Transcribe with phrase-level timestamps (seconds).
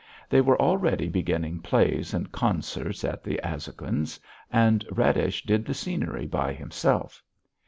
[0.29, 4.17] They were already beginning plays and concerts at the Azhoguins',
[4.51, 7.21] and Radish did the scenery by himself.